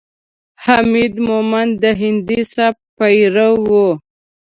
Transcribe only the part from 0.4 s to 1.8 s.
حمید مومند